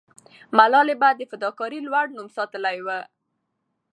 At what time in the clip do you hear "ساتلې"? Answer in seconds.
2.37-2.77